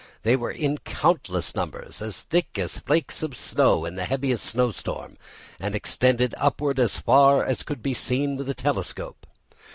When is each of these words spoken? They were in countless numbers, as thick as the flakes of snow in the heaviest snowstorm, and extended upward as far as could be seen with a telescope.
They 0.23 0.35
were 0.35 0.49
in 0.49 0.79
countless 0.79 1.53
numbers, 1.53 2.01
as 2.01 2.21
thick 2.21 2.57
as 2.57 2.73
the 2.73 2.79
flakes 2.81 3.21
of 3.21 3.37
snow 3.37 3.85
in 3.85 3.97
the 3.97 4.05
heaviest 4.05 4.43
snowstorm, 4.45 5.15
and 5.59 5.75
extended 5.75 6.33
upward 6.39 6.79
as 6.79 6.97
far 6.97 7.45
as 7.45 7.61
could 7.61 7.83
be 7.83 7.93
seen 7.93 8.35
with 8.35 8.49
a 8.49 8.55
telescope. 8.55 9.27